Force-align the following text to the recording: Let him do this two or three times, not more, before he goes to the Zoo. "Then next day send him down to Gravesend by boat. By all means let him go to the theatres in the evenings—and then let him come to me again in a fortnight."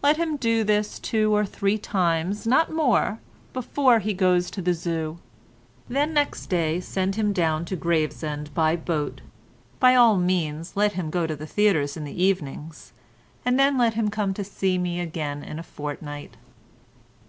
Let 0.00 0.16
him 0.16 0.36
do 0.36 0.62
this 0.62 1.00
two 1.00 1.34
or 1.34 1.44
three 1.44 1.76
times, 1.76 2.46
not 2.46 2.70
more, 2.70 3.18
before 3.52 3.98
he 3.98 4.14
goes 4.14 4.48
to 4.52 4.62
the 4.62 4.72
Zoo. 4.72 5.18
"Then 5.88 6.14
next 6.14 6.46
day 6.46 6.78
send 6.78 7.16
him 7.16 7.32
down 7.32 7.64
to 7.64 7.74
Gravesend 7.74 8.54
by 8.54 8.76
boat. 8.76 9.22
By 9.80 9.96
all 9.96 10.18
means 10.18 10.76
let 10.76 10.92
him 10.92 11.10
go 11.10 11.26
to 11.26 11.34
the 11.34 11.48
theatres 11.48 11.96
in 11.96 12.04
the 12.04 12.22
evenings—and 12.22 13.58
then 13.58 13.76
let 13.76 13.94
him 13.94 14.08
come 14.08 14.32
to 14.34 14.78
me 14.78 15.00
again 15.00 15.42
in 15.42 15.58
a 15.58 15.64
fortnight." 15.64 16.36